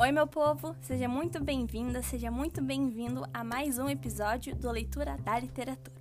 Oi, 0.00 0.12
meu 0.12 0.28
povo! 0.28 0.76
Seja 0.80 1.08
muito 1.08 1.42
bem-vinda, 1.42 2.00
seja 2.02 2.30
muito 2.30 2.62
bem-vindo 2.62 3.24
a 3.34 3.42
mais 3.42 3.80
um 3.80 3.88
episódio 3.88 4.54
do 4.54 4.70
Leitura 4.70 5.16
da 5.18 5.36
Literatura. 5.40 5.96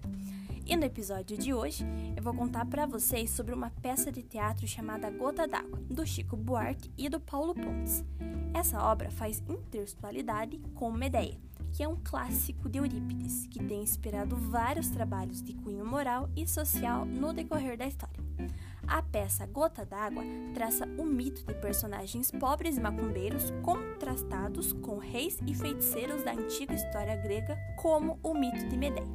E 0.68 0.76
no 0.76 0.86
episódio 0.86 1.36
de 1.36 1.52
hoje, 1.52 1.84
eu 2.16 2.22
vou 2.22 2.36
contar 2.36 2.64
para 2.68 2.86
vocês 2.86 3.32
sobre 3.32 3.56
uma 3.56 3.72
peça 3.82 4.12
de 4.12 4.22
teatro 4.22 4.68
chamada 4.68 5.10
Gota 5.10 5.48
d'Água, 5.48 5.80
do 5.90 6.06
Chico 6.06 6.38
Buarque 6.38 6.92
e 6.96 7.10
do 7.10 7.20
Paulo 7.20 7.56
Pontes. 7.56 8.06
Essa 8.54 8.84
obra 8.84 9.10
faz 9.10 9.40
intertextualidade 9.40 10.60
com 10.76 10.92
Medeia, 10.92 11.42
que 11.72 11.82
é 11.82 11.88
um 11.88 11.96
clássico 11.96 12.70
de 12.70 12.78
Eurípides, 12.78 13.48
que 13.48 13.64
tem 13.64 13.82
inspirado 13.82 14.36
vários 14.36 14.90
trabalhos 14.90 15.42
de 15.42 15.56
cunho 15.56 15.84
moral 15.84 16.30
e 16.36 16.48
social 16.48 17.04
no 17.04 17.34
decorrer 17.34 17.76
da 17.76 17.88
história. 17.88 18.24
A 18.88 19.02
peça 19.02 19.46
Gota 19.46 19.86
d'Água 19.86 20.24
traça 20.54 20.88
o 20.98 21.04
mito 21.04 21.46
de 21.46 21.54
personagens 21.56 22.32
pobres 22.32 22.78
e 22.78 22.82
macumbeiros 22.82 23.52
contrastados 23.62 24.72
com 24.72 24.98
reis 24.98 25.38
e 25.46 25.54
feiticeiros 25.54 26.24
da 26.24 26.32
antiga 26.32 26.74
história 26.74 27.18
grega, 27.18 27.58
como 27.76 28.18
o 28.24 28.34
mito 28.34 28.66
de 28.70 28.78
Medeia. 28.78 29.06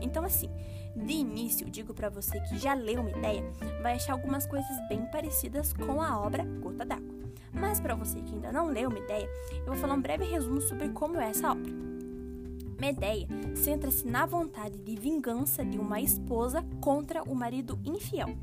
Então, 0.00 0.24
assim, 0.24 0.50
de 0.96 1.12
início, 1.12 1.70
digo 1.70 1.94
para 1.94 2.10
você 2.10 2.40
que 2.40 2.58
já 2.58 2.74
leu 2.74 3.04
Medeia, 3.04 3.44
vai 3.80 3.94
achar 3.94 4.14
algumas 4.14 4.44
coisas 4.44 4.88
bem 4.88 5.06
parecidas 5.06 5.72
com 5.72 6.02
a 6.02 6.20
obra 6.20 6.44
Gota 6.60 6.84
d'Água. 6.84 7.14
Mas 7.52 7.78
para 7.78 7.94
você 7.94 8.20
que 8.22 8.34
ainda 8.34 8.50
não 8.50 8.66
leu 8.66 8.90
Medeia, 8.90 9.28
eu 9.58 9.66
vou 9.66 9.76
falar 9.76 9.94
um 9.94 10.02
breve 10.02 10.24
resumo 10.24 10.60
sobre 10.60 10.88
como 10.88 11.20
é 11.20 11.30
essa 11.30 11.52
obra. 11.52 11.70
Medeia 12.80 13.28
centra-se 13.54 14.04
na 14.04 14.26
vontade 14.26 14.76
de 14.78 14.96
vingança 14.96 15.64
de 15.64 15.78
uma 15.78 16.00
esposa 16.00 16.64
contra 16.80 17.22
o 17.22 17.36
marido 17.36 17.78
infiel. 17.84 18.36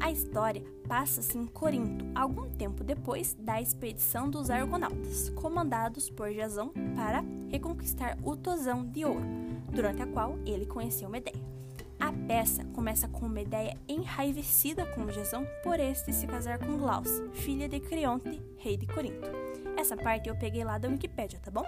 A 0.00 0.10
história 0.10 0.64
passa-se 0.88 1.36
em 1.36 1.46
Corinto, 1.46 2.04
algum 2.14 2.50
tempo 2.50 2.82
depois 2.82 3.36
da 3.38 3.60
expedição 3.60 4.28
dos 4.28 4.50
Argonautas, 4.50 5.28
comandados 5.30 6.10
por 6.10 6.32
Jasão 6.32 6.72
para 6.96 7.22
reconquistar 7.48 8.18
o 8.24 8.36
Tosão 8.36 8.84
de 8.84 9.04
Ouro, 9.04 9.24
durante 9.70 10.02
a 10.02 10.06
qual 10.06 10.38
ele 10.46 10.66
conheceu 10.66 11.08
Medeia. 11.08 11.38
A 12.00 12.12
peça 12.26 12.64
começa 12.72 13.06
com 13.06 13.28
Medeia 13.28 13.76
enraivecida 13.86 14.86
com 14.86 15.10
Jasão 15.10 15.46
por 15.62 15.78
este 15.78 16.12
se 16.14 16.26
casar 16.26 16.58
com 16.58 16.78
Glauce, 16.78 17.28
filha 17.34 17.68
de 17.68 17.78
Creonte, 17.78 18.42
rei 18.56 18.78
de 18.78 18.86
Corinto. 18.86 19.28
Essa 19.76 19.96
parte 19.96 20.28
eu 20.28 20.34
peguei 20.34 20.64
lá 20.64 20.78
da 20.78 20.88
Wikipédia, 20.88 21.38
tá 21.40 21.50
bom? 21.50 21.64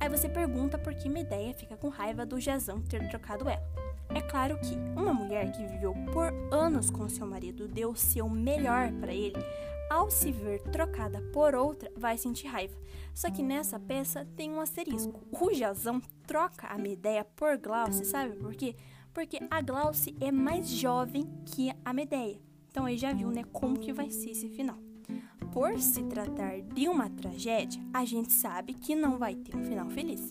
Aí 0.00 0.08
você 0.08 0.28
pergunta 0.28 0.76
por 0.76 0.92
que 0.94 1.08
Medeia 1.08 1.54
fica 1.54 1.76
com 1.76 1.88
raiva 1.88 2.26
do 2.26 2.40
Jasão 2.40 2.80
ter 2.82 3.08
trocado 3.08 3.48
ela. 3.48 3.83
É 4.14 4.22
claro 4.22 4.56
que 4.60 4.76
uma 4.96 5.12
mulher 5.12 5.50
que 5.50 5.66
viveu 5.66 5.92
por 6.12 6.32
anos 6.52 6.88
com 6.88 7.08
seu 7.08 7.26
marido 7.26 7.66
deu 7.66 7.94
seu 7.96 8.28
melhor 8.28 8.92
para 8.92 9.12
ele, 9.12 9.38
ao 9.90 10.08
se 10.10 10.30
ver 10.30 10.62
trocada 10.62 11.20
por 11.32 11.54
outra, 11.54 11.90
vai 11.96 12.16
sentir 12.16 12.46
raiva. 12.46 12.76
Só 13.12 13.30
que 13.30 13.42
nessa 13.42 13.78
peça 13.78 14.26
tem 14.36 14.52
um 14.52 14.60
asterisco. 14.60 15.20
O 15.32 15.52
Jazão 15.52 16.00
troca 16.26 16.68
a 16.68 16.78
Medeia 16.78 17.24
por 17.24 17.58
Glauce, 17.58 18.04
sabe 18.04 18.36
por 18.36 18.54
quê? 18.54 18.76
Porque 19.12 19.40
a 19.50 19.60
Glauce 19.60 20.16
é 20.20 20.30
mais 20.30 20.68
jovem 20.68 21.28
que 21.46 21.72
a 21.84 21.92
Medeia. 21.92 22.40
Então 22.68 22.84
aí 22.84 22.96
já 22.96 23.12
viu, 23.12 23.30
né, 23.30 23.42
como 23.52 23.78
que 23.78 23.92
vai 23.92 24.10
ser 24.10 24.30
esse 24.30 24.48
final. 24.48 24.78
Por 25.52 25.78
se 25.78 26.02
tratar 26.04 26.60
de 26.62 26.88
uma 26.88 27.08
tragédia, 27.10 27.80
a 27.92 28.04
gente 28.04 28.32
sabe 28.32 28.74
que 28.74 28.96
não 28.96 29.18
vai 29.18 29.36
ter 29.36 29.56
um 29.56 29.64
final 29.64 29.88
feliz. 29.90 30.28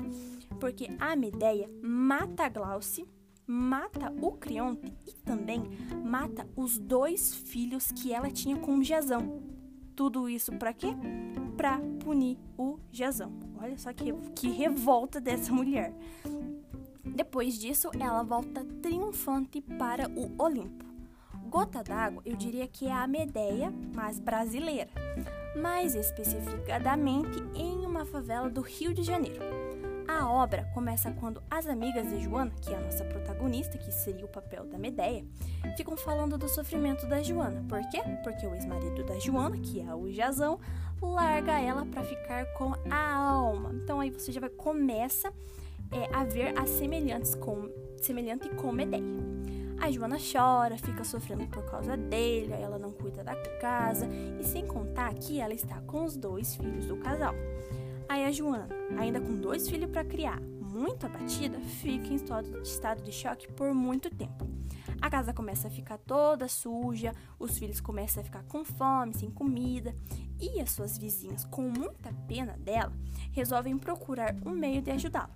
Porque 0.59 0.89
a 0.99 1.15
Medeia 1.15 1.69
mata 1.81 2.43
a 2.45 2.49
Glauce 2.49 3.05
mata 3.45 4.13
o 4.21 4.31
Creonte 4.33 4.93
e 5.07 5.13
também 5.13 5.63
mata 6.03 6.47
os 6.55 6.77
dois 6.77 7.33
filhos 7.33 7.91
que 7.91 8.13
ela 8.13 8.29
tinha 8.29 8.57
com 8.57 8.77
o 8.77 8.83
Jazão. 8.83 9.41
Tudo 9.95 10.27
isso 10.27 10.51
para 10.53 10.73
quê? 10.73 10.87
Para 11.55 11.79
punir 12.03 12.37
o 12.57 12.79
Jazão. 12.91 13.31
Olha 13.61 13.77
só 13.77 13.93
que, 13.93 14.11
que 14.35 14.49
revolta 14.49 15.21
dessa 15.21 15.53
mulher. 15.53 15.93
Depois 17.05 17.59
disso, 17.59 17.89
ela 17.99 18.23
volta 18.23 18.65
triunfante 18.81 19.61
para 19.61 20.09
o 20.09 20.41
Olimpo. 20.41 20.83
Gota 21.49 21.83
d'Água, 21.83 22.23
eu 22.25 22.35
diria 22.35 22.67
que 22.67 22.87
é 22.87 22.91
a 22.91 23.05
Medeia, 23.05 23.71
mas 23.93 24.17
brasileira, 24.17 24.89
mais 25.55 25.93
especificadamente 25.93 27.37
em 27.53 27.85
uma 27.85 28.05
favela 28.05 28.49
do 28.49 28.61
Rio 28.61 28.91
de 28.91 29.03
Janeiro. 29.03 29.62
A 30.23 30.31
obra 30.31 30.63
começa 30.73 31.11
quando 31.11 31.43
as 31.51 31.67
amigas 31.67 32.07
de 32.07 32.21
Joana, 32.21 32.49
que 32.61 32.73
é 32.73 32.77
a 32.77 32.79
nossa 32.79 33.03
protagonista, 33.03 33.77
que 33.77 33.91
seria 33.91 34.23
o 34.23 34.29
papel 34.29 34.65
da 34.65 34.77
Medeia, 34.77 35.25
ficam 35.75 35.97
falando 35.97 36.37
do 36.37 36.47
sofrimento 36.47 37.05
da 37.05 37.21
Joana. 37.21 37.61
Por 37.67 37.81
quê? 37.89 38.01
Porque 38.23 38.47
o 38.47 38.55
ex-marido 38.55 39.03
da 39.03 39.19
Joana, 39.19 39.57
que 39.57 39.81
é 39.81 39.93
o 39.93 40.09
Jazão, 40.09 40.61
larga 41.01 41.59
ela 41.59 41.85
para 41.85 42.05
ficar 42.05 42.45
com 42.53 42.73
a 42.89 43.13
alma. 43.15 43.71
Então 43.73 43.99
aí 43.99 44.11
você 44.11 44.31
já 44.31 44.39
vai 44.39 44.49
começa 44.49 45.27
é, 45.91 46.15
a 46.15 46.23
ver 46.23 46.57
as 46.57 46.69
semelhantes 46.69 47.35
com 47.35 47.69
semelhante 47.97 48.47
com 48.51 48.71
Medeia. 48.71 49.03
A 49.81 49.91
Joana 49.91 50.15
chora, 50.19 50.77
fica 50.77 51.03
sofrendo 51.03 51.47
por 51.47 51.65
causa 51.65 51.97
dele, 51.97 52.53
ela 52.53 52.79
não 52.79 52.93
cuida 52.93 53.25
da 53.25 53.35
casa 53.59 54.07
e 54.39 54.43
sem 54.45 54.65
contar 54.65 55.13
que 55.15 55.41
ela 55.41 55.53
está 55.53 55.81
com 55.81 56.05
os 56.05 56.15
dois 56.15 56.55
filhos 56.55 56.85
do 56.85 56.95
casal. 56.95 57.35
Aí 58.13 58.25
a 58.25 58.31
Joana, 58.31 58.69
ainda 58.95 59.19
com 59.19 59.35
dois 59.35 59.67
filhos 59.67 59.89
para 59.89 60.05
criar, 60.05 60.39
muito 60.39 61.03
abatida, 61.03 61.59
fica 61.59 62.09
em 62.09 62.15
estado 62.61 63.01
de 63.01 63.11
choque 63.11 63.51
por 63.51 63.73
muito 63.73 64.07
tempo. 64.07 64.47
A 65.01 65.09
casa 65.09 65.33
começa 65.33 65.67
a 65.67 65.71
ficar 65.71 65.97
toda 65.97 66.47
suja, 66.47 67.11
os 67.39 67.57
filhos 67.57 67.81
começam 67.81 68.21
a 68.21 68.23
ficar 68.23 68.43
com 68.43 68.63
fome, 68.63 69.15
sem 69.15 69.31
comida, 69.31 69.95
e 70.39 70.61
as 70.61 70.69
suas 70.69 70.95
vizinhas, 70.95 71.43
com 71.45 71.63
muita 71.63 72.13
pena 72.27 72.55
dela, 72.55 72.93
resolvem 73.31 73.79
procurar 73.79 74.35
um 74.45 74.51
meio 74.51 74.79
de 74.79 74.91
ajudá-la. 74.91 75.35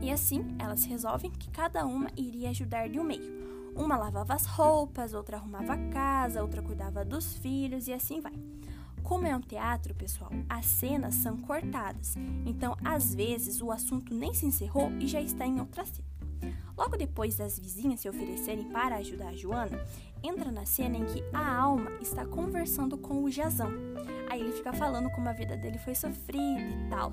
E 0.00 0.10
assim, 0.10 0.56
elas 0.58 0.86
resolvem 0.86 1.30
que 1.30 1.50
cada 1.50 1.84
uma 1.84 2.08
iria 2.16 2.48
ajudar 2.48 2.88
de 2.88 2.98
um 2.98 3.04
meio. 3.04 3.74
Uma 3.76 3.98
lavava 3.98 4.32
as 4.32 4.46
roupas, 4.46 5.12
outra 5.12 5.36
arrumava 5.36 5.74
a 5.74 5.88
casa, 5.90 6.40
outra 6.40 6.62
cuidava 6.62 7.04
dos 7.04 7.34
filhos 7.36 7.86
e 7.86 7.92
assim 7.92 8.18
vai. 8.18 8.32
Como 9.02 9.26
é 9.26 9.36
um 9.36 9.40
teatro, 9.40 9.94
pessoal, 9.94 10.30
as 10.48 10.64
cenas 10.66 11.14
são 11.16 11.36
cortadas, 11.36 12.14
então 12.46 12.76
às 12.84 13.14
vezes 13.14 13.60
o 13.60 13.70
assunto 13.70 14.14
nem 14.14 14.32
se 14.32 14.46
encerrou 14.46 14.90
e 15.00 15.06
já 15.06 15.20
está 15.20 15.46
em 15.46 15.60
outra 15.60 15.84
cena. 15.84 16.12
Logo 16.76 16.96
depois 16.96 17.36
das 17.36 17.58
vizinhas 17.58 18.00
se 18.00 18.08
oferecerem 18.08 18.64
para 18.64 18.96
ajudar 18.96 19.28
a 19.28 19.36
Joana, 19.36 19.78
entra 20.22 20.50
na 20.50 20.64
cena 20.64 20.96
em 20.96 21.04
que 21.04 21.22
a 21.32 21.56
alma 21.56 21.90
está 22.00 22.24
conversando 22.24 22.96
com 22.96 23.22
o 23.22 23.30
Jazão. 23.30 23.70
Aí 24.30 24.40
ele 24.40 24.52
fica 24.52 24.72
falando 24.72 25.10
como 25.10 25.28
a 25.28 25.32
vida 25.32 25.56
dele 25.56 25.78
foi 25.78 25.94
sofrida 25.94 26.60
e 26.60 26.88
tal. 26.88 27.10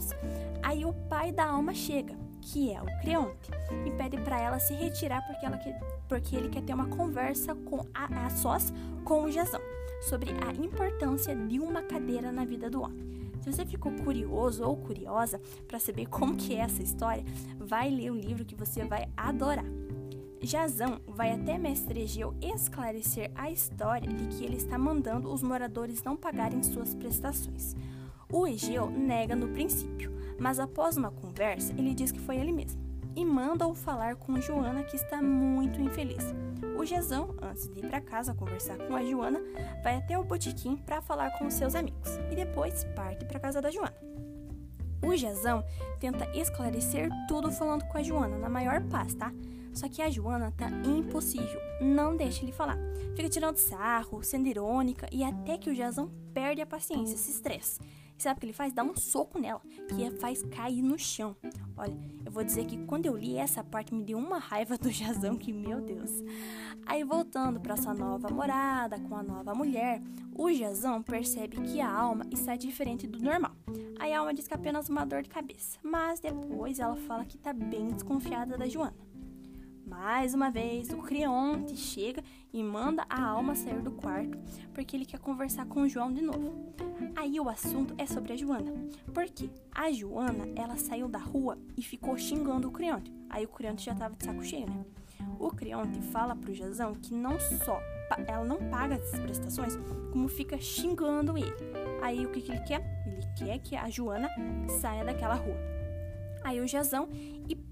Aí 0.63 0.85
o 0.85 0.93
pai 0.93 1.31
da 1.31 1.45
alma 1.45 1.73
chega, 1.73 2.15
que 2.41 2.71
é 2.71 2.81
o 2.81 2.85
Creonte, 3.01 3.51
e 3.85 3.91
pede 3.91 4.17
para 4.21 4.39
ela 4.39 4.59
se 4.59 4.73
retirar 4.73 5.21
porque, 5.27 5.45
ela 5.45 5.57
quer, 5.57 5.77
porque 6.07 6.35
ele 6.35 6.49
quer 6.49 6.63
ter 6.63 6.73
uma 6.73 6.87
conversa 6.87 7.53
com 7.53 7.85
a, 7.93 8.25
a 8.25 8.29
sós 8.29 8.71
com 9.03 9.23
o 9.23 9.31
Jazão 9.31 9.61
sobre 10.01 10.31
a 10.31 10.53
importância 10.53 11.35
de 11.35 11.59
uma 11.59 11.81
cadeira 11.81 12.31
na 12.31 12.45
vida 12.45 12.69
do 12.69 12.81
homem. 12.81 13.09
Se 13.41 13.51
você 13.51 13.65
ficou 13.65 13.91
curioso 13.91 14.63
ou 14.63 14.77
curiosa 14.77 15.39
para 15.67 15.79
saber 15.79 16.07
como 16.09 16.35
que 16.35 16.55
é 16.55 16.59
essa 16.59 16.83
história, 16.83 17.23
vai 17.57 17.89
ler 17.89 18.11
o 18.11 18.15
livro 18.15 18.45
que 18.45 18.55
você 18.55 18.83
vai 18.83 19.07
adorar. 19.15 19.65
Jazão 20.41 21.01
vai 21.05 21.33
até 21.33 21.57
Mestre 21.57 22.01
Egeu 22.01 22.33
esclarecer 22.41 23.29
a 23.35 23.51
história 23.51 24.07
de 24.07 24.27
que 24.27 24.45
ele 24.45 24.55
está 24.55 24.77
mandando 24.77 25.31
os 25.31 25.43
moradores 25.43 26.01
não 26.03 26.15
pagarem 26.15 26.63
suas 26.63 26.95
prestações. 26.95 27.75
O 28.31 28.47
Egeu 28.47 28.89
nega 28.89 29.35
no 29.35 29.49
princípio, 29.49 30.11
mas 30.39 30.59
após 30.59 30.95
uma 30.95 31.11
conversa, 31.11 31.73
ele 31.77 31.93
diz 31.93 32.11
que 32.11 32.19
foi 32.19 32.37
ele 32.37 32.53
mesmo 32.53 32.89
e 33.15 33.25
manda-o 33.25 33.75
falar 33.75 34.15
com 34.15 34.39
Joana, 34.39 34.83
que 34.83 34.95
está 34.95 35.21
muito 35.21 35.81
infeliz. 35.81 36.23
O 36.79 36.85
Jezão, 36.85 37.35
antes 37.41 37.67
de 37.67 37.79
ir 37.79 37.89
para 37.89 37.99
casa 37.99 38.33
conversar 38.33 38.77
com 38.77 38.95
a 38.95 39.03
Joana, 39.03 39.41
vai 39.83 39.97
até 39.97 40.17
o 40.17 40.23
botequim 40.23 40.77
para 40.77 41.01
falar 41.01 41.29
com 41.37 41.51
seus 41.51 41.75
amigos 41.75 42.15
e 42.31 42.35
depois 42.35 42.85
parte 42.95 43.25
para 43.25 43.37
casa 43.37 43.61
da 43.61 43.69
Joana. 43.69 43.97
O 45.05 45.13
Jezão 45.13 45.61
tenta 45.99 46.25
esclarecer 46.33 47.09
tudo 47.27 47.51
falando 47.51 47.83
com 47.83 47.97
a 47.97 48.01
Joana, 48.01 48.37
na 48.37 48.47
maior 48.47 48.81
paz, 48.83 49.13
tá? 49.13 49.29
Só 49.73 49.89
que 49.89 50.01
a 50.01 50.09
Joana 50.09 50.53
tá 50.55 50.69
impossível, 50.69 51.59
não 51.81 52.15
deixa 52.15 52.43
ele 52.43 52.53
falar. 52.53 52.77
Fica 53.13 53.27
tirando 53.27 53.57
sarro, 53.57 54.23
sendo 54.23 54.47
irônica 54.47 55.05
e 55.11 55.21
até 55.21 55.57
que 55.57 55.69
o 55.69 55.75
Jazão 55.75 56.09
perde 56.33 56.61
a 56.61 56.65
paciência, 56.65 57.17
se 57.17 57.29
estressa. 57.29 57.81
E 58.19 58.21
sabe 58.21 58.37
o 58.37 58.39
que 58.41 58.45
ele 58.47 58.53
faz? 58.53 58.73
Dá 58.73 58.83
um 58.83 58.97
soco 58.97 59.39
nela, 59.39 59.61
que 59.87 60.11
faz 60.19 60.43
cair 60.43 60.81
no 60.81 60.99
chão. 60.99 61.37
Olha, 61.77 61.97
eu 62.25 62.29
vou 62.29 62.43
dizer 62.43 62.65
que 62.65 62.77
quando 62.85 63.05
eu 63.05 63.15
li 63.15 63.37
essa 63.37 63.63
parte 63.63 63.95
me 63.95 64.03
deu 64.03 64.17
uma 64.17 64.37
raiva 64.37 64.77
do 64.77 64.91
Jazão, 64.91 65.37
que 65.37 65.53
meu 65.53 65.79
Deus. 65.79 66.11
Aí 66.85 67.01
voltando 67.01 67.61
para 67.61 67.77
sua 67.77 67.93
nova 67.93 68.29
morada, 68.29 68.99
com 68.99 69.15
a 69.15 69.23
nova 69.23 69.55
mulher, 69.55 70.01
o 70.35 70.51
Jazão 70.51 71.01
percebe 71.01 71.61
que 71.61 71.79
a 71.79 71.89
alma 71.89 72.25
está 72.29 72.57
diferente 72.57 73.07
do 73.07 73.23
normal. 73.23 73.55
Aí 73.97 74.13
a 74.13 74.19
alma 74.19 74.33
diz 74.33 74.49
que 74.49 74.53
é 74.53 74.57
apenas 74.57 74.89
uma 74.89 75.05
dor 75.05 75.21
de 75.21 75.29
cabeça, 75.29 75.79
mas 75.81 76.19
depois 76.19 76.77
ela 76.77 76.97
fala 76.97 77.23
que 77.23 77.37
está 77.37 77.53
bem 77.53 77.87
desconfiada 77.87 78.57
da 78.57 78.67
Joana. 78.67 79.08
Mais 79.89 80.35
uma 80.35 80.51
vez, 80.51 80.91
o 80.91 80.97
Creonte 80.97 81.75
chega 81.75 82.23
e 82.53 82.63
manda 82.63 83.05
a 83.09 83.21
alma 83.21 83.55
sair 83.55 83.81
do 83.81 83.91
quarto 83.91 84.37
porque 84.71 84.95
ele 84.95 85.05
quer 85.05 85.19
conversar 85.19 85.65
com 85.65 85.87
João 85.87 86.13
de 86.13 86.21
novo. 86.21 86.73
Aí 87.15 87.39
o 87.39 87.49
assunto 87.49 87.95
é 87.97 88.05
sobre 88.05 88.33
a 88.33 88.37
Joana. 88.37 88.71
Porque 89.11 89.49
a 89.71 89.91
Joana, 89.91 90.47
ela 90.55 90.77
saiu 90.77 91.07
da 91.07 91.17
rua 91.17 91.57
e 91.75 91.81
ficou 91.81 92.15
xingando 92.17 92.67
o 92.67 92.71
Creonte. 92.71 93.11
Aí 93.29 93.45
o 93.45 93.49
Creonte 93.49 93.83
já 93.83 93.95
tava 93.95 94.15
de 94.15 94.23
saco 94.23 94.43
cheio, 94.43 94.67
né? 94.67 94.85
O 95.39 95.49
Creonte 95.49 95.99
fala 96.01 96.35
pro 96.35 96.53
Jazão 96.53 96.93
que 96.93 97.13
não 97.13 97.39
só 97.39 97.81
ela 98.27 98.45
não 98.45 98.57
paga 98.69 98.95
as 98.95 99.19
prestações, 99.19 99.77
como 100.11 100.27
fica 100.27 100.59
xingando 100.59 101.37
ele. 101.37 101.53
Aí 102.01 102.25
o 102.25 102.29
que, 102.29 102.41
que 102.41 102.51
ele 102.51 102.61
quer? 102.61 102.81
Ele 103.05 103.25
quer 103.35 103.59
que 103.59 103.75
a 103.75 103.89
Joana 103.89 104.29
saia 104.79 105.03
daquela 105.03 105.35
rua. 105.35 105.78
Aí 106.43 106.59
o 106.59 106.67
Jazão 106.67 107.07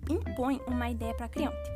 impõe 0.10 0.62
uma 0.68 0.90
ideia 0.90 1.14
para 1.14 1.28
Creonte, 1.28 1.70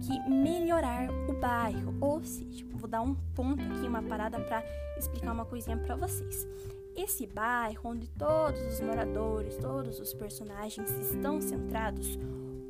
que 0.00 0.30
melhorar 0.30 1.08
o 1.28 1.32
bairro, 1.34 1.94
ou 2.00 2.22
seja, 2.22 2.64
vou 2.72 2.88
dar 2.88 3.02
um 3.02 3.14
ponto 3.34 3.62
aqui, 3.62 3.86
uma 3.86 4.02
parada 4.02 4.38
para 4.40 4.64
explicar 4.96 5.32
uma 5.32 5.44
coisinha 5.44 5.76
para 5.76 5.96
vocês. 5.96 6.46
Esse 6.94 7.26
bairro 7.26 7.90
onde 7.90 8.08
todos 8.10 8.60
os 8.60 8.80
moradores, 8.80 9.56
todos 9.56 9.98
os 9.98 10.12
personagens 10.12 10.90
estão 10.90 11.40
centrados, 11.40 12.18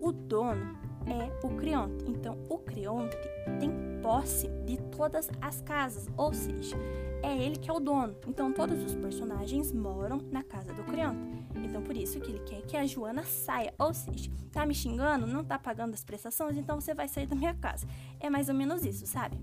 o 0.01 0.13
dono 0.13 0.79
é 1.07 1.47
o 1.47 1.51
Creonte. 1.57 2.05
Então, 2.09 2.39
o 2.49 2.59
Creonte 2.59 3.17
tem 3.59 3.71
posse 4.01 4.49
de 4.64 4.76
todas 4.97 5.29
as 5.41 5.61
casas, 5.61 6.09
ou 6.17 6.32
seja, 6.32 6.76
é 7.23 7.37
ele 7.37 7.56
que 7.56 7.70
é 7.70 7.73
o 7.73 7.81
dono. 7.81 8.17
Então, 8.26 8.53
todos 8.53 8.82
os 8.82 8.94
personagens 8.94 9.73
moram 9.73 10.19
na 10.31 10.43
casa 10.43 10.73
do 10.73 10.82
Creonte. 10.85 11.20
Então, 11.55 11.82
por 11.82 11.97
isso 11.97 12.20
que 12.20 12.31
ele 12.31 12.41
quer 12.41 12.62
que 12.62 12.76
a 12.76 12.87
Joana 12.87 13.23
saia, 13.23 13.73
ou 13.79 13.94
seja, 13.94 14.31
tá 14.50 14.67
me 14.67 14.75
xingando, 14.75 15.26
não 15.26 15.44
tá 15.44 15.59
pagando 15.59 15.94
as 15.94 16.03
prestações, 16.03 16.56
então 16.56 16.81
você 16.81 16.94
vai 16.94 17.09
sair 17.09 17.26
da 17.26 17.37
minha 17.37 17.55
casa. 17.55 17.87
É 18.19 18.29
mais 18.29 18.49
ou 18.49 18.55
menos 18.55 18.85
isso, 18.85 19.06
sabe? 19.06 19.38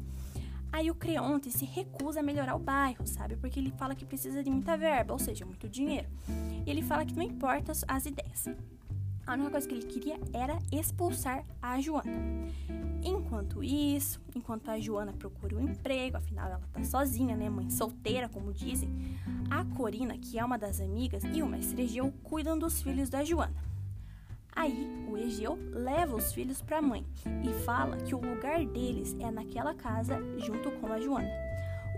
Aí 0.71 0.91
o 0.91 0.95
Creonte 0.95 1.49
se 1.51 1.65
recusa 1.65 2.19
a 2.19 2.23
melhorar 2.23 2.55
o 2.55 2.59
bairro, 2.59 3.07
sabe? 3.07 3.35
Porque 3.35 3.59
ele 3.59 3.71
fala 3.71 3.95
que 3.95 4.05
precisa 4.05 4.43
de 4.43 4.49
muita 4.49 4.77
verba, 4.77 5.13
ou 5.13 5.19
seja, 5.19 5.45
muito 5.45 5.67
dinheiro. 5.67 6.07
E 6.65 6.69
ele 6.69 6.81
fala 6.81 7.05
que 7.05 7.15
não 7.15 7.23
importa 7.23 7.71
as 7.87 8.05
ideias. 8.05 8.47
A 9.29 9.33
única 9.33 9.51
coisa 9.51 9.67
que 9.67 9.75
ele 9.75 9.85
queria 9.85 10.19
era 10.33 10.57
expulsar 10.71 11.45
a 11.61 11.79
Joana. 11.79 12.11
Enquanto 13.03 13.63
isso, 13.63 14.19
enquanto 14.35 14.71
a 14.71 14.79
Joana 14.79 15.13
procura 15.13 15.55
um 15.55 15.59
emprego, 15.69 16.17
afinal 16.17 16.47
ela 16.47 16.61
tá 16.73 16.83
sozinha, 16.83 17.37
né, 17.37 17.47
mãe 17.47 17.69
solteira, 17.69 18.27
como 18.27 18.51
dizem, 18.51 18.89
a 19.47 19.63
Corina, 19.63 20.17
que 20.17 20.39
é 20.39 20.43
uma 20.43 20.57
das 20.57 20.81
amigas, 20.81 21.21
e 21.31 21.43
o 21.43 21.45
mestre 21.45 21.83
Egeu 21.83 22.11
cuidam 22.23 22.57
dos 22.57 22.81
filhos 22.81 23.07
da 23.07 23.23
Joana. 23.23 23.53
Aí, 24.51 24.89
o 25.07 25.15
Egeu 25.15 25.59
leva 25.73 26.15
os 26.15 26.33
filhos 26.33 26.59
para 26.59 26.79
a 26.79 26.81
mãe 26.81 27.05
e 27.47 27.53
fala 27.63 27.97
que 27.97 28.15
o 28.15 28.19
lugar 28.19 28.65
deles 28.65 29.15
é 29.19 29.29
naquela 29.29 29.75
casa 29.75 30.17
junto 30.39 30.71
com 30.71 30.91
a 30.91 30.99
Joana. 30.99 31.29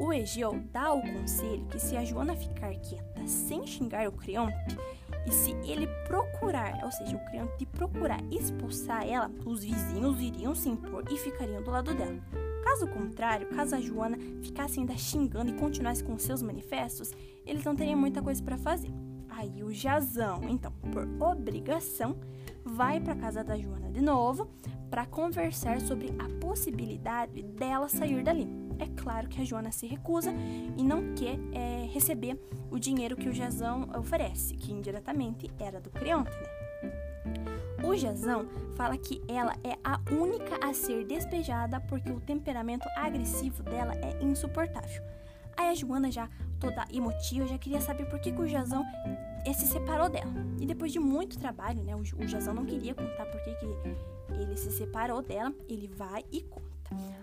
O 0.02 0.12
Egeu 0.12 0.62
dá 0.74 0.92
o 0.92 1.02
conselho 1.02 1.66
que 1.68 1.80
se 1.80 1.96
a 1.96 2.04
Joana 2.04 2.36
ficar 2.36 2.76
quieta 2.76 3.26
sem 3.26 3.66
xingar 3.66 4.08
o 4.10 4.12
Creonte, 4.12 4.78
e 5.26 5.32
se 5.32 5.52
ele 5.64 5.88
procurar, 6.08 6.80
ou 6.84 6.92
seja, 6.92 7.16
o 7.16 7.26
Creonte 7.26 7.66
procurar 7.66 8.20
expulsar 8.32 9.08
ela, 9.08 9.32
os 9.46 9.64
vizinhos 9.64 10.20
iriam 10.20 10.56
se 10.56 10.70
impor 10.70 11.04
e 11.12 11.18
ficariam 11.18 11.62
do 11.62 11.72
lado 11.72 11.94
dela. 11.94 12.20
Caso 12.64 12.88
contrário, 12.88 13.48
caso 13.48 13.76
a 13.76 13.82
Joana 13.82 14.18
ficasse 14.42 14.80
ainda 14.80 14.96
xingando 14.96 15.52
e 15.52 15.60
continuasse 15.60 16.04
com 16.04 16.18
seus 16.18 16.42
manifestos, 16.42 17.12
eles 17.46 17.64
não 17.64 17.76
teriam 17.76 18.00
muita 18.00 18.22
coisa 18.22 18.42
para 18.42 18.58
fazer. 18.58 18.92
Aí 19.30 19.64
o 19.64 19.74
Jazão, 19.74 20.42
então, 20.50 20.72
por 20.92 21.08
obrigação, 21.20 22.16
vai 22.64 23.00
para 23.00 23.16
casa 23.16 23.44
da 23.44 23.58
Joana 23.58 23.90
de 23.90 24.02
novo 24.02 24.50
para 24.90 25.06
conversar 25.06 25.80
sobre 25.82 26.14
a 26.20 26.28
possibilidade 26.40 27.42
dela 27.42 27.88
sair 27.88 28.24
dali. 28.24 28.61
É 28.82 28.88
claro 29.00 29.28
que 29.28 29.40
a 29.40 29.46
Joana 29.46 29.72
se 29.72 29.86
recusa 29.86 30.34
e 30.76 30.84
não 30.84 31.14
quer 31.14 31.38
é, 31.54 31.88
receber 31.94 32.36
o 32.72 32.80
dinheiro 32.80 33.16
que 33.16 33.30
o 33.30 33.34
Jazão 33.34 33.88
oferece, 33.96 34.56
que 34.56 34.72
indiretamente 34.72 35.52
era 35.60 35.80
do 35.80 35.92
Creonte, 35.92 36.32
né? 36.32 36.62
O 37.84 37.96
Jazão 37.96 38.48
fala 38.76 38.98
que 38.98 39.22
ela 39.28 39.54
é 39.64 39.78
a 39.84 40.00
única 40.12 40.58
a 40.66 40.74
ser 40.74 41.06
despejada 41.06 41.80
porque 41.82 42.12
o 42.12 42.20
temperamento 42.20 42.88
agressivo 42.96 43.62
dela 43.62 43.94
é 43.96 44.24
insuportável. 44.24 45.04
Aí 45.56 45.70
a 45.70 45.76
Joana 45.76 46.12
já 46.12 46.28
toda 46.60 46.88
emotiva 46.92 47.46
já 47.46 47.60
queria 47.60 47.82
saber 47.82 48.06
por 48.06 48.20
que, 48.20 48.32
que 48.32 48.42
o 48.42 48.48
Jazão 48.48 48.84
eh, 49.46 49.54
se 49.54 49.68
separou 49.68 50.10
dela. 50.10 50.32
E 50.60 50.66
depois 50.66 50.92
de 50.92 51.00
muito 51.00 51.38
trabalho, 51.38 51.84
né, 51.84 51.96
o, 51.96 52.28
Jazão 52.28 52.54
não 52.54 52.66
queria 52.66 52.96
contar 52.96 53.26
por 53.26 53.42
que, 53.44 53.54
que 53.56 53.66
ele 54.42 54.58
se 54.58 54.72
separou 54.72 55.22
dela, 55.22 55.54
ele 55.68 55.88
vai 55.88 56.24
e 56.32 56.42
conta. 56.42 56.72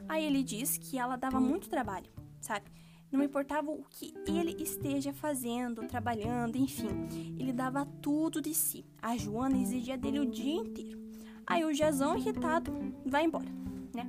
Aí 0.09 0.25
ele 0.25 0.43
diz 0.43 0.79
que 0.79 0.99
ela 0.99 1.17
dava 1.17 1.39
muito 1.39 1.69
trabalho, 1.69 2.11
sabe? 2.41 2.71
Não 3.11 3.23
importava 3.23 3.71
o 3.71 3.85
que 3.89 4.15
ele 4.27 4.63
esteja 4.63 5.13
fazendo, 5.13 5.87
trabalhando, 5.87 6.57
enfim, 6.57 7.09
ele 7.39 7.53
dava 7.53 7.87
tudo 8.03 8.41
de 8.41 8.55
si. 8.55 8.85
A 9.01 9.17
Joana 9.17 9.57
exigia 9.57 9.97
dele 9.97 10.21
o 10.21 10.27
dia 10.27 10.55
inteiro. 10.55 10.99
Aí 11.47 11.65
o 11.65 11.73
Jazão, 11.73 12.17
irritado, 12.17 12.71
vai 13.07 13.25
embora, 13.25 13.49
né? 13.95 14.07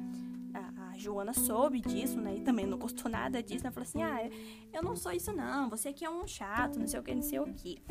A, 0.53 0.97
Joana 0.97 1.31
soube 1.33 1.79
disso, 1.79 2.19
né? 2.19 2.35
E 2.35 2.41
também 2.41 2.67
não 2.67 2.77
gostou 2.77 3.09
nada 3.09 3.41
disso, 3.41 3.63
né? 3.63 3.71
Falou 3.71 3.87
assim: 3.87 4.03
ah, 4.03 4.29
eu 4.73 4.83
não 4.83 4.97
sou 4.97 5.13
isso, 5.13 5.31
não. 5.31 5.69
Você 5.69 5.89
aqui 5.89 6.03
é 6.03 6.09
um 6.09 6.27
chato, 6.27 6.77
não 6.77 6.87
sei 6.87 6.99
o 6.99 7.03
que, 7.03 7.15
não 7.15 7.21
sei 7.21 7.39
o 7.39 7.53
que. 7.53 7.81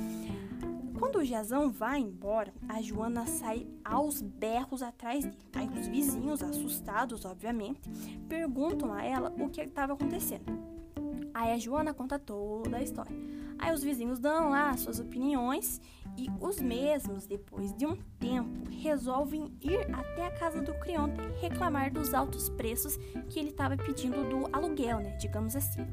Quando 0.98 1.20
o 1.20 1.24
Jazão 1.24 1.70
vai 1.70 2.00
embora, 2.00 2.52
a 2.68 2.82
Joana 2.82 3.24
sai 3.24 3.66
aos 3.84 4.20
berros 4.20 4.82
atrás 4.82 5.24
dele. 5.24 5.38
Aí 5.54 5.68
os 5.68 5.86
vizinhos, 5.86 6.42
assustados, 6.42 7.24
obviamente, 7.24 7.88
perguntam 8.28 8.92
a 8.92 9.04
ela 9.04 9.32
o 9.38 9.48
que 9.48 9.60
estava 9.60 9.92
acontecendo. 9.92 10.58
Aí 11.32 11.52
a 11.52 11.58
Joana 11.58 11.94
conta 11.94 12.18
toda 12.18 12.78
a 12.78 12.82
história. 12.82 13.16
Aí 13.60 13.72
os 13.72 13.82
vizinhos 13.82 14.18
dão 14.18 14.50
lá 14.50 14.76
suas 14.76 14.98
opiniões 14.98 15.80
e 16.16 16.28
os 16.40 16.60
mesmos, 16.60 17.26
depois 17.26 17.72
de 17.74 17.86
um 17.86 17.96
tempo, 18.18 18.68
resolvem 18.68 19.56
ir 19.60 19.94
até 19.94 20.26
a 20.26 20.30
casa 20.32 20.60
do 20.60 20.74
Creonte 20.80 21.20
reclamar 21.40 21.92
dos 21.92 22.12
altos 22.12 22.48
preços 22.50 22.96
que 23.28 23.38
ele 23.38 23.50
estava 23.50 23.76
pedindo 23.76 24.28
do 24.28 24.48
aluguel, 24.52 24.98
né? 24.98 25.16
Digamos 25.16 25.54
assim. 25.54 25.86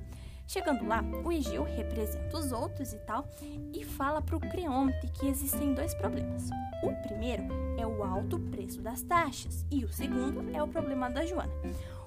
Chegando 0.48 0.86
lá, 0.86 1.04
o 1.24 1.32
Egeu 1.32 1.64
representa 1.64 2.38
os 2.38 2.52
outros 2.52 2.94
e 2.94 2.98
tal 3.00 3.28
e 3.74 3.84
fala 3.84 4.22
para 4.22 4.36
o 4.36 4.40
Creonte 4.40 5.08
que 5.08 5.28
existem 5.28 5.74
dois 5.74 5.94
problemas. 5.96 6.50
O 6.84 6.94
primeiro 7.08 7.44
é 7.78 7.86
o 7.86 8.04
alto 8.04 8.40
preço 8.40 8.82
das 8.82 9.02
taxas 9.02 9.66
e 9.72 9.84
o 9.84 9.90
segundo 9.90 10.56
é 10.56 10.62
o 10.62 10.68
problema 10.68 11.10
da 11.10 11.26
Joana. 11.26 11.52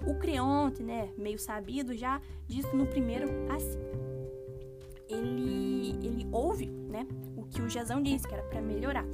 O 0.06 0.14
Creonte, 0.14 0.82
né, 0.82 1.10
meio 1.18 1.38
sabido, 1.38 1.96
já 1.96 2.20
disse 2.46 2.74
no 2.74 2.86
primeiro 2.86 3.28
assim. 3.50 3.78
Ele, 5.08 5.98
ele 6.06 6.28
ouve, 6.30 6.66
né, 6.66 7.06
o 7.36 7.42
que 7.42 7.60
o 7.60 7.68
Jazão 7.68 8.02
disse, 8.02 8.28
que 8.28 8.34
era 8.34 8.42
para 8.44 8.60
melhorar. 8.60 9.06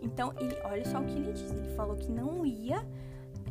Então, 0.00 0.32
ele, 0.38 0.56
olha 0.64 0.84
só 0.88 1.00
o 1.00 1.04
que 1.04 1.12
ele 1.12 1.32
disse. 1.32 1.54
Ele 1.54 1.74
falou 1.74 1.96
que 1.96 2.10
não 2.10 2.46
ia 2.46 2.82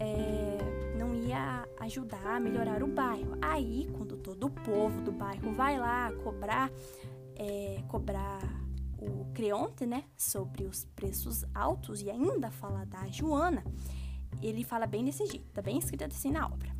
é, 0.01 0.97
não 0.97 1.13
ia 1.13 1.67
ajudar 1.79 2.37
a 2.37 2.39
melhorar 2.39 2.81
o 2.83 2.87
bairro. 2.87 3.37
Aí, 3.41 3.87
quando 3.93 4.17
todo 4.17 4.47
o 4.47 4.49
povo 4.49 5.01
do 5.01 5.11
bairro 5.11 5.53
vai 5.53 5.77
lá 5.77 6.11
cobrar, 6.23 6.71
é, 7.35 7.83
cobrar 7.87 8.41
o 8.97 9.25
Creonte, 9.33 9.85
né, 9.85 10.03
sobre 10.17 10.65
os 10.65 10.85
preços 10.95 11.45
altos 11.53 12.01
e 12.01 12.09
ainda 12.09 12.49
falar 12.49 12.85
da 12.85 13.07
Joana, 13.07 13.63
ele 14.41 14.63
fala 14.63 14.87
bem 14.87 15.05
desse 15.05 15.25
jeito, 15.25 15.51
tá 15.53 15.61
bem 15.61 15.77
escrito 15.77 16.03
assim 16.05 16.31
na 16.31 16.45
obra. 16.45 16.71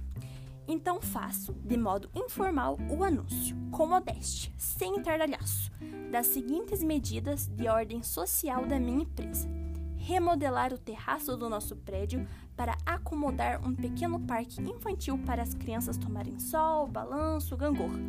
Então 0.67 1.01
faço, 1.01 1.53
de 1.53 1.77
modo 1.77 2.09
informal, 2.15 2.77
o 2.89 3.03
anúncio, 3.03 3.55
com 3.71 3.87
modéstia, 3.87 4.51
sem 4.57 5.01
tardalhaço, 5.01 5.71
das 6.11 6.27
seguintes 6.27 6.83
medidas 6.83 7.47
de 7.47 7.67
ordem 7.67 8.03
social 8.03 8.65
da 8.65 8.79
minha 8.79 9.03
empresa 9.03 9.60
remodelar 10.01 10.73
o 10.73 10.77
terraço 10.77 11.37
do 11.37 11.47
nosso 11.47 11.75
prédio 11.75 12.27
para 12.55 12.75
acomodar 12.85 13.65
um 13.65 13.73
pequeno 13.73 14.19
parque 14.19 14.61
infantil 14.61 15.17
para 15.19 15.41
as 15.41 15.53
crianças 15.53 15.97
tomarem 15.97 16.39
sol, 16.39 16.87
balanço, 16.87 17.55
gangorra. 17.55 17.99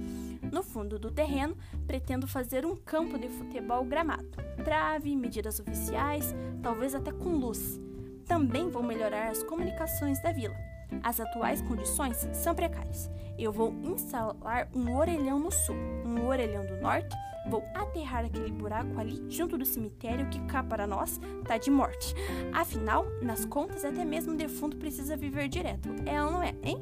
No 0.51 0.63
fundo 0.63 0.99
do 0.99 1.11
terreno, 1.11 1.57
pretendo 1.87 2.27
fazer 2.27 2.65
um 2.65 2.75
campo 2.75 3.19
de 3.19 3.29
futebol 3.29 3.85
gramado, 3.85 4.29
trave, 4.65 5.15
medidas 5.15 5.61
oficiais, 5.61 6.35
talvez 6.63 6.95
até 6.95 7.13
com 7.13 7.37
luz. 7.37 7.81
Também 8.27 8.71
vou 8.71 8.83
melhorar 8.83 9.29
as 9.29 9.43
comunicações 9.43 10.21
da 10.23 10.33
vila. 10.33 10.55
As 11.03 11.21
atuais 11.21 11.63
condições 11.63 12.17
são 12.33 12.55
precárias. 12.55 13.11
Eu 13.39 13.53
vou 13.53 13.73
instalar 13.85 14.69
um 14.75 14.95
orelhão 14.97 15.39
no 15.39 15.51
sul, 15.51 15.77
um 16.05 16.27
orelhão 16.27 16.67
do 16.67 16.77
norte 16.77 17.15
Vou 17.47 17.65
aterrar 17.75 18.25
aquele 18.25 18.53
buraco 18.53 18.99
ali 18.99 19.25
junto 19.29 19.59
do 19.59 19.65
cemitério 19.65 20.29
que 20.29 20.41
cá 20.47 20.63
para 20.63 20.87
nós 20.87 21.21
tá 21.45 21.59
de 21.59 21.71
morte. 21.71 22.15
Afinal, 22.53 23.05
nas 23.21 23.45
contas, 23.45 23.85
até 23.85 24.05
mesmo 24.05 24.33
o 24.33 24.37
defunto 24.37 24.77
precisa 24.77 25.17
viver 25.17 25.49
direto. 25.49 25.89
É 26.07 26.23
ou 26.23 26.31
não 26.31 26.43
é, 26.43 26.55
hein? 26.63 26.79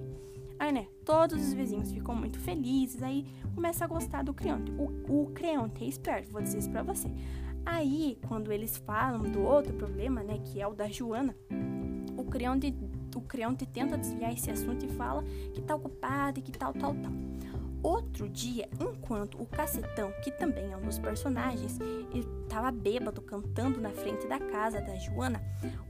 Aí, 0.58 0.72
né, 0.72 0.86
todos 1.06 1.42
os 1.42 1.54
vizinhos 1.54 1.90
ficam 1.90 2.14
muito 2.14 2.38
felizes, 2.38 3.02
aí 3.02 3.24
começa 3.54 3.84
a 3.84 3.88
gostar 3.88 4.22
do 4.22 4.34
Creonte. 4.34 4.70
O, 4.72 5.22
o 5.22 5.30
Creonte 5.30 5.82
é 5.82 5.88
esperto, 5.88 6.30
vou 6.30 6.42
dizer 6.42 6.58
isso 6.58 6.70
pra 6.70 6.82
você. 6.82 7.10
Aí, 7.64 8.18
quando 8.28 8.52
eles 8.52 8.76
falam 8.76 9.22
do 9.22 9.40
outro 9.40 9.72
problema, 9.72 10.22
né, 10.22 10.38
que 10.44 10.60
é 10.60 10.66
o 10.66 10.74
da 10.74 10.86
Joana, 10.86 11.34
o 12.14 12.24
Creonte 12.24 12.74
o 13.16 13.20
Creonte 13.22 13.66
tenta 13.66 13.98
desviar 13.98 14.32
esse 14.32 14.50
assunto 14.50 14.84
e 14.84 14.88
fala 14.88 15.24
que 15.54 15.60
tá 15.60 15.74
ocupado 15.74 16.38
e 16.38 16.42
que 16.42 16.52
tal, 16.52 16.72
tal, 16.72 16.94
tal. 16.94 17.29
Outro 17.82 18.28
dia, 18.28 18.68
enquanto 18.78 19.40
o 19.40 19.46
Cacetão, 19.46 20.12
que 20.22 20.30
também 20.30 20.70
é 20.70 20.76
um 20.76 20.82
dos 20.82 20.98
personagens, 20.98 21.78
estava 22.12 22.70
bêbado 22.70 23.22
cantando 23.22 23.80
na 23.80 23.90
frente 23.90 24.26
da 24.26 24.38
casa 24.38 24.80
da 24.80 24.94
Joana, 24.96 25.42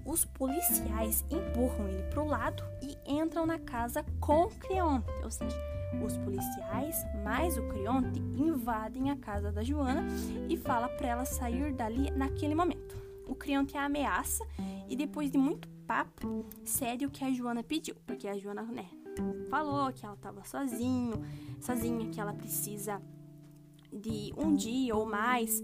os 0.04 0.24
policiais 0.24 1.24
empurram 1.30 1.88
ele 1.88 2.02
para 2.04 2.22
o 2.22 2.26
lado 2.26 2.62
e 2.80 2.96
entram 3.10 3.44
na 3.44 3.58
casa 3.58 4.04
com 4.20 4.44
o 4.44 4.50
Creonte. 4.50 5.10
Ou 5.24 5.30
seja, 5.30 5.56
os 6.04 6.16
policiais 6.18 7.04
mais 7.24 7.58
o 7.58 7.62
Creonte 7.68 8.20
invadem 8.36 9.10
a 9.10 9.16
casa 9.16 9.50
da 9.50 9.64
Joana 9.64 10.06
e 10.48 10.56
fala 10.56 10.88
para 10.88 11.08
ela 11.08 11.24
sair 11.24 11.72
dali 11.72 12.10
naquele 12.12 12.54
momento. 12.54 12.96
O 13.26 13.34
Creonte 13.34 13.76
a 13.76 13.84
ameaça 13.84 14.46
e 14.88 14.94
depois 14.94 15.30
de 15.30 15.38
muito 15.38 15.68
papo, 15.86 16.46
cede 16.64 17.04
o 17.04 17.10
que 17.10 17.24
a 17.24 17.32
Joana 17.32 17.64
pediu, 17.64 17.96
porque 18.06 18.28
a 18.28 18.38
Joana, 18.38 18.62
né, 18.62 18.86
falou 19.48 19.92
que 19.92 20.04
ela 20.04 20.14
estava 20.14 20.44
sozinho, 20.44 21.22
sozinha, 21.60 22.08
que 22.10 22.20
ela 22.20 22.32
precisa 22.32 23.00
de 23.92 24.32
um 24.36 24.54
dia 24.54 24.94
ou 24.94 25.04
mais 25.04 25.62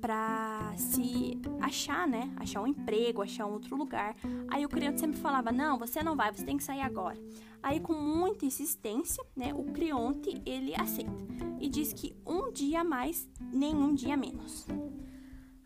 para 0.00 0.72
se 0.76 1.40
achar, 1.60 2.06
né? 2.06 2.32
Achar 2.36 2.62
um 2.62 2.66
emprego, 2.66 3.22
achar 3.22 3.46
um 3.46 3.52
outro 3.52 3.76
lugar. 3.76 4.16
Aí 4.48 4.64
o 4.64 4.68
Creonte 4.68 5.00
sempre 5.00 5.18
falava: 5.18 5.50
"Não, 5.50 5.78
você 5.78 6.02
não 6.02 6.16
vai, 6.16 6.32
você 6.32 6.44
tem 6.44 6.56
que 6.56 6.64
sair 6.64 6.80
agora". 6.80 7.18
Aí 7.62 7.80
com 7.80 7.94
muita 7.94 8.46
insistência, 8.46 9.24
né, 9.34 9.52
o 9.52 9.64
Creonte 9.64 10.40
ele 10.46 10.74
aceita 10.76 11.24
e 11.60 11.68
diz 11.68 11.92
que 11.92 12.14
um 12.24 12.52
dia 12.52 12.84
mais, 12.84 13.28
nenhum 13.52 13.92
dia 13.92 14.16
menos. 14.16 14.66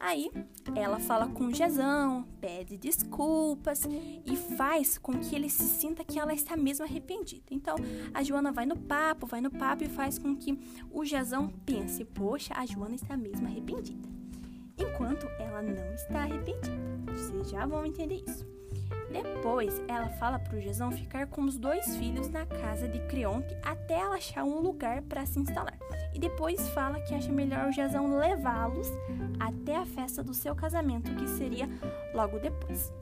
Aí 0.03 0.33
ela 0.75 0.99
fala 0.99 1.29
com 1.29 1.53
Jezão, 1.53 2.27
pede 2.41 2.77
desculpas 2.77 3.85
e 4.27 4.37
faz 4.37 4.99
com 4.99 5.13
que 5.13 5.37
ele 5.37 5.49
se 5.49 5.63
sinta 5.63 6.05
que 6.05 6.19
ela 6.19 6.35
está 6.35 6.57
mesmo 6.57 6.85
arrependida. 6.85 7.47
Então 7.53 7.77
a 8.13 8.21
Joana 8.25 8.51
vai 8.51 8.67
no 8.67 8.77
papo, 8.77 9.29
vai 9.29 9.41
no 9.41 9.49
papo 9.49 9.85
e 9.85 9.89
faz 9.89 10.19
com 10.19 10.35
que 10.35 10.59
o 10.91 11.05
Jezão 11.05 11.49
pense: 11.65 12.05
poxa, 12.05 12.53
a 12.57 12.67
Joana 12.67 12.97
está 12.97 13.17
mesmo 13.17 13.47
arrependida. 13.47 14.09
Enquanto 14.77 15.25
ela 15.39 15.63
não 15.63 15.95
está 15.95 16.23
arrependida. 16.23 16.83
Vocês 17.07 17.51
já 17.51 17.65
vão 17.65 17.87
entender 17.87 18.25
isso. 18.27 18.45
Depois, 19.13 19.81
ela 19.87 20.09
fala 20.09 20.39
para 20.39 20.57
o 20.57 20.61
Jezão 20.61 20.91
ficar 20.91 21.29
com 21.29 21.43
os 21.43 21.59
dois 21.59 21.97
filhos 21.97 22.29
na 22.29 22.45
casa 22.45 22.89
de 22.89 22.99
Creonte 23.07 23.55
até 23.63 24.01
ela 24.01 24.17
achar 24.17 24.43
um 24.43 24.59
lugar 24.59 25.03
para 25.03 25.25
se 25.27 25.39
instalar. 25.39 25.79
E 26.15 26.19
depois 26.19 26.69
fala 26.69 27.01
que 27.01 27.15
acha 27.15 27.33
melhor 27.33 27.69
o 27.69 27.73
Jezão 27.73 28.19
levá-los 28.19 28.89
até 29.39 29.77
a 29.77 29.87
festa 29.87 30.23
do 30.23 30.35
seu 30.35 30.55
casamento, 30.55 31.15
que 31.15 31.29
seria 31.29 31.69
logo 32.15 32.39
depois. 32.39 32.93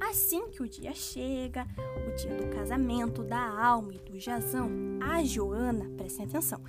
Assim 0.00 0.48
que 0.48 0.62
o 0.62 0.68
dia 0.68 0.92
chega, 0.92 1.66
o 2.06 2.14
dia 2.16 2.34
do 2.34 2.54
casamento 2.54 3.24
da 3.24 3.40
Alma 3.40 3.94
e 3.94 3.98
do 3.98 4.18
Jazão, 4.20 4.70
a 5.02 5.24
Joana, 5.24 5.90
prestem 5.96 6.26
atenção, 6.26 6.60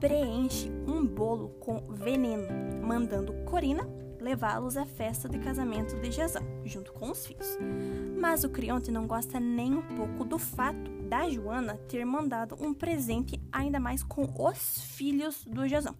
preenche 0.00 0.70
um 0.86 1.06
bolo 1.06 1.50
com 1.60 1.86
veneno, 1.92 2.46
mandando 2.82 3.32
Corina 3.44 3.86
levá-los 4.20 4.76
à 4.76 4.84
festa 4.84 5.28
de 5.28 5.38
casamento 5.38 5.96
de 6.00 6.10
Jazão, 6.10 6.42
junto 6.64 6.92
com 6.92 7.10
os 7.10 7.26
filhos. 7.26 7.58
Mas 8.20 8.44
o 8.44 8.50
Crionte 8.50 8.90
não 8.90 9.06
gosta 9.06 9.38
nem 9.38 9.74
um 9.74 9.82
pouco 9.82 10.24
do 10.24 10.38
fato 10.38 10.97
da 11.08 11.28
Joana 11.28 11.76
ter 11.88 12.04
mandado 12.04 12.56
um 12.60 12.74
presente 12.74 13.40
ainda 13.50 13.80
mais 13.80 14.02
com 14.02 14.28
os 14.38 14.80
filhos 14.82 15.44
do 15.44 15.66
Jazão. 15.66 15.96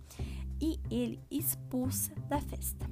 E 0.61 0.79
ele 0.91 1.21
expulsa 1.31 2.13
da 2.29 2.41
festa. 2.41 2.87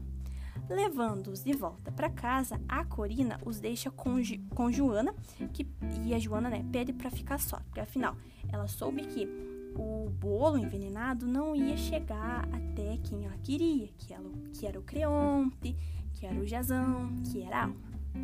Levando-os 0.68 1.44
de 1.44 1.52
volta 1.52 1.92
para 1.92 2.10
casa, 2.10 2.60
a 2.68 2.84
Corina 2.84 3.38
os 3.44 3.60
deixa 3.60 3.90
com, 3.90 4.16
com 4.54 4.72
Joana, 4.72 5.14
que, 5.52 5.66
e 6.04 6.14
a 6.14 6.18
Joana 6.18 6.50
né, 6.50 6.64
pede 6.72 6.92
para 6.92 7.10
ficar 7.10 7.38
só, 7.38 7.58
porque 7.58 7.80
afinal 7.80 8.16
ela 8.50 8.66
soube 8.66 9.02
que 9.02 9.28
o 9.76 10.08
bolo 10.10 10.58
envenenado 10.58 11.26
não 11.26 11.54
ia 11.54 11.76
chegar 11.76 12.48
até 12.52 12.96
quem 13.04 13.26
ela 13.26 13.36
queria, 13.38 13.88
que, 13.98 14.12
ela, 14.12 14.28
que 14.52 14.66
era 14.66 14.78
o 14.78 14.82
Creonte, 14.82 15.76
que 16.14 16.26
era 16.26 16.34
o 16.34 16.46
Jazão, 16.46 17.14
que 17.30 17.42
era 17.42 17.58
a 17.58 17.62
Alma. 17.64 17.76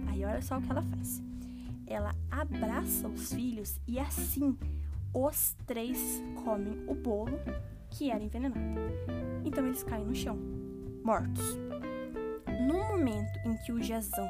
Aí 0.08 0.25
olha 0.25 0.40
só 0.40 0.58
o 0.58 0.62
que 0.62 0.70
ela 0.70 0.82
faz. 0.82 1.22
Ela 1.92 2.14
abraça 2.30 3.06
os 3.06 3.34
filhos 3.34 3.78
e 3.87 3.99
assim 3.99 4.56
os 5.12 5.54
três 5.66 6.22
comem 6.42 6.82
o 6.88 6.94
bolo 6.94 7.38
que 7.90 8.11
era 8.11 8.25
envenenado. 8.25 8.58
Então 9.44 9.66
eles 9.66 9.82
caem 9.82 10.06
no 10.06 10.14
chão, 10.14 10.38
mortos. 11.04 11.58
No 12.66 12.78
momento 12.78 13.38
em 13.44 13.58
que 13.58 13.72
o 13.72 13.82
Jazão 13.82 14.26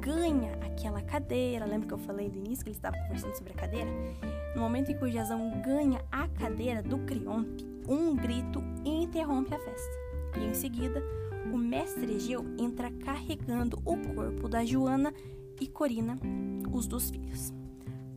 ganha 0.00 0.52
aquela 0.64 1.02
cadeira, 1.02 1.66
lembra 1.66 1.88
que 1.88 1.94
eu 1.94 1.98
falei 1.98 2.28
do 2.28 2.38
início 2.38 2.62
que 2.62 2.68
eles 2.68 2.78
estavam 2.78 3.00
conversando 3.02 3.34
sobre 3.34 3.54
a 3.54 3.56
cadeira? 3.56 3.90
No 4.54 4.62
momento 4.62 4.92
em 4.92 4.96
que 4.96 5.04
o 5.04 5.10
Jazão 5.10 5.60
ganha 5.62 6.00
a 6.12 6.28
cadeira 6.28 6.80
do 6.80 6.98
Crionte, 6.98 7.66
um 7.88 8.14
grito 8.14 8.62
interrompe 8.84 9.52
a 9.52 9.58
festa. 9.58 9.90
E 10.38 10.44
em 10.44 10.54
seguida, 10.54 11.02
o 11.52 11.58
mestre 11.58 12.14
Egeu 12.14 12.44
entra 12.56 12.88
carregando 13.04 13.80
o 13.84 13.96
corpo 14.14 14.48
da 14.48 14.64
Joana 14.64 15.12
e 15.60 15.68
Corina, 15.68 16.18
os 16.72 16.86
dos 16.86 17.10
filhos. 17.10 17.52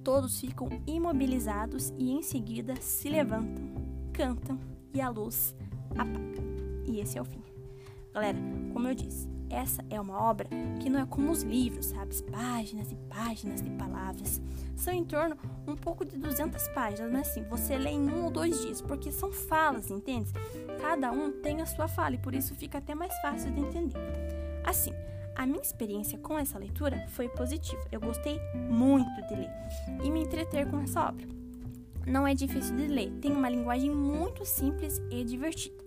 Todos 0.04 0.40
ficam 0.40 0.70
imobilizados 0.88 1.94
e 1.98 2.12
em 2.12 2.22
seguida 2.22 2.76
se 2.78 3.10
levantam, 3.10 3.64
cantam 4.12 4.60
e 4.94 5.02
a 5.02 5.10
luz 5.10 5.56
apaga. 5.92 6.42
E 6.86 7.00
esse 7.00 7.18
é 7.18 7.22
o 7.22 7.26
fim. 7.26 7.42
Galera, 8.14 8.38
como 8.74 8.88
eu 8.88 8.94
disse, 8.94 9.28
essa 9.50 9.84
é 9.90 10.00
uma 10.00 10.20
obra 10.20 10.48
que 10.82 10.90
não 10.90 11.00
é 11.00 11.06
como 11.06 11.32
os 11.32 11.44
livros, 11.44 11.88
sabe? 11.88 12.22
Páginas 12.24 12.92
e 12.92 12.96
páginas 13.08 13.62
de 13.62 13.70
palavras. 13.72 14.42
São 14.76 14.94
em 14.94 15.04
torno 15.04 15.38
um 15.68 15.76
pouco 15.76 16.04
de 16.04 16.18
200 16.18 16.68
páginas, 16.70 17.12
mas 17.12 17.30
assim, 17.30 17.44
você 17.44 17.78
lê 17.78 17.92
em 17.92 18.10
um 18.10 18.26
ou 18.26 18.32
dois 18.32 18.62
dias, 18.62 18.82
porque 18.82 19.12
são 19.12 19.32
falas, 19.32 19.90
entende? 19.90 20.32
Cada 20.82 21.12
um 21.12 21.32
tem 21.32 21.62
a 21.62 21.66
sua 21.66 21.88
fala 21.88 22.16
e 22.16 22.18
por 22.18 22.34
isso 22.34 22.56
fica 22.56 22.80
até 22.80 22.94
mais 22.94 23.14
fácil 23.22 23.52
de 23.52 23.62
entender. 23.62 24.00
Assim, 24.66 24.92
a 25.36 25.46
minha 25.46 25.62
experiência 25.62 26.18
com 26.18 26.38
essa 26.38 26.58
leitura 26.58 27.06
foi 27.10 27.28
positiva. 27.30 27.82
Eu 27.92 28.00
gostei 28.00 28.40
muito 28.70 29.22
de 29.28 29.36
ler 29.36 29.50
e 30.04 30.12
me 30.12 30.22
entreter 30.22 30.70
com 30.70 30.80
essa 30.80 31.08
obra. 31.08 31.28
Não 32.06 32.28
é 32.28 32.34
difícil 32.34 32.76
de 32.76 32.88
ler, 32.88 33.12
tem 33.22 33.32
uma 33.32 33.50
linguagem 33.50 33.90
muito 33.90 34.46
simples 34.46 35.02
e 35.10 35.24
divertida. 35.24 35.84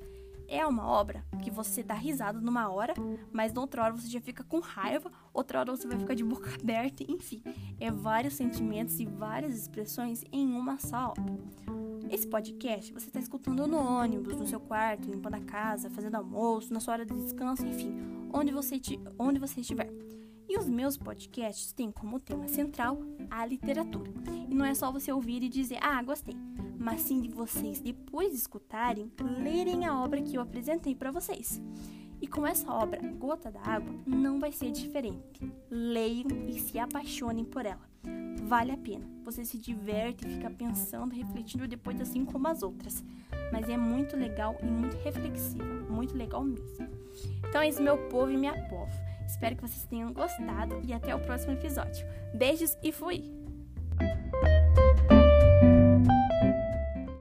É 0.49 0.65
uma 0.65 0.87
obra 0.87 1.25
que 1.43 1.51
você 1.51 1.83
dá 1.83 1.95
risada 1.95 2.41
numa 2.41 2.69
hora, 2.71 2.95
mas 3.33 3.55
outra 3.57 3.83
hora 3.83 3.95
você 3.95 4.09
já 4.09 4.21
fica 4.21 4.45
com 4.45 4.61
raiva, 4.61 5.11
outra 5.35 5.59
hora 5.59 5.77
você 5.77 5.89
vai 5.89 5.99
ficar 5.99 6.15
de 6.15 6.23
boca 6.23 6.51
aberta, 6.55 7.05
enfim. 7.09 7.43
É 7.81 7.91
vários 7.91 8.35
sentimentos 8.35 8.99
e 9.01 9.05
várias 9.05 9.57
expressões 9.57 10.23
em 10.33 10.47
uma 10.53 10.79
só 10.79 11.09
obra. 11.19 11.35
Esse 12.09 12.27
podcast 12.29 12.93
você 12.93 13.09
está 13.09 13.19
escutando 13.19 13.67
no 13.67 13.77
ônibus, 13.77 14.37
no 14.37 14.47
seu 14.47 14.61
quarto, 14.61 15.11
limpando 15.11 15.35
a 15.35 15.41
casa, 15.41 15.91
fazendo 15.91 16.15
almoço, 16.15 16.73
na 16.73 16.79
sua 16.79 16.95
hora 16.95 17.05
de 17.05 17.15
descanso, 17.15 17.67
enfim, 17.67 18.16
onde 18.33 18.53
você, 18.53 18.81
onde 19.19 19.39
você 19.39 19.61
estiver. 19.61 19.93
E 20.49 20.59
os 20.59 20.69
meus 20.69 20.97
podcasts 20.97 21.73
têm 21.73 21.91
como 21.91 22.21
tema 22.21 22.47
central 22.47 22.99
a 23.31 23.45
literatura. 23.45 24.13
E 24.49 24.55
não 24.55 24.65
é 24.65 24.75
só 24.75 24.93
você 24.93 25.11
ouvir 25.11 25.43
e 25.43 25.49
dizer, 25.49 25.79
ah, 25.83 26.03
gostei 26.03 26.37
mas 26.87 27.01
sim 27.01 27.21
de 27.21 27.29
vocês, 27.29 27.81
depois 27.81 28.31
de 28.31 28.37
escutarem, 28.37 29.11
lerem 29.43 29.85
a 29.87 30.01
obra 30.01 30.23
que 30.23 30.37
eu 30.37 30.41
apresentei 30.41 30.95
para 30.95 31.11
vocês. 31.11 31.61
E 32.21 32.29
com 32.29 32.47
essa 32.47 32.73
obra, 32.73 33.01
Gota 33.19 33.51
da 33.51 33.61
Água, 33.61 33.93
não 34.07 34.39
vai 34.39 34.53
ser 34.53 34.71
diferente. 34.71 35.53
Leiam 35.69 36.29
e 36.47 36.61
se 36.61 36.79
apaixonem 36.79 37.45
por 37.45 37.67
ela. 37.67 37.91
Vale 38.45 38.71
a 38.71 38.77
pena. 38.77 39.05
Você 39.25 39.45
se 39.45 39.59
diverte, 39.59 40.29
fica 40.29 40.49
pensando, 40.49 41.13
refletindo 41.13 41.67
depois 41.67 42.01
assim 42.01 42.25
como 42.25 42.47
as 42.47 42.63
outras. 42.63 43.05
Mas 43.53 43.69
é 43.69 43.77
muito 43.77 44.17
legal 44.17 44.57
e 44.63 44.67
muito 44.67 44.97
reflexiva. 44.99 45.65
Muito 45.91 46.17
legal 46.17 46.45
mesmo. 46.45 46.87
Então 47.49 47.61
é 47.61 47.69
isso, 47.69 47.83
meu 47.83 47.97
povo 48.09 48.31
e 48.31 48.37
minha 48.37 48.55
povo. 48.69 48.93
Espero 49.27 49.57
que 49.57 49.63
vocês 49.63 49.85
tenham 49.87 50.13
gostado 50.13 50.81
e 50.85 50.93
até 50.93 51.15
o 51.15 51.21
próximo 51.21 51.53
episódio. 51.53 52.07
Beijos 52.35 52.77
e 52.83 52.93
fui! 52.93 53.36